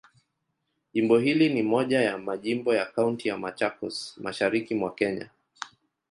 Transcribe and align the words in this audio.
Jimbo 0.93 1.17
hili 1.17 1.53
ni 1.53 1.63
moja 1.63 2.01
ya 2.01 2.17
majimbo 2.17 2.73
ya 2.75 2.85
Kaunti 2.85 3.27
ya 3.27 3.37
Machakos, 3.37 4.17
Mashariki 4.17 4.75
mwa 4.75 4.95
Kenya. 4.95 5.29